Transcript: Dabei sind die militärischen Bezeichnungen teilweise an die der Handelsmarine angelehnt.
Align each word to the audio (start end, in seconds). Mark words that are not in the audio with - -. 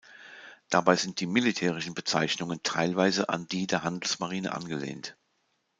Dabei 0.71 0.95
sind 0.95 1.19
die 1.19 1.27
militärischen 1.27 1.93
Bezeichnungen 1.93 2.63
teilweise 2.63 3.29
an 3.29 3.45
die 3.45 3.67
der 3.67 3.83
Handelsmarine 3.83 4.51
angelehnt. 4.53 5.15